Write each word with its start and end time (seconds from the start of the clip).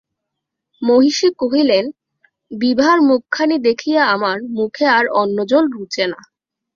মহিষী 0.81 1.29
কহিলেন, 1.37 1.85
বিভার 2.51 2.97
মুখখানি 3.01 3.55
দেখিয়া 3.59 4.01
আমার 4.05 4.37
মুখে 4.51 4.85
আর 4.87 5.05
অন্নজল 5.13 5.65
রুচে 5.71 6.05
না। 6.07 6.19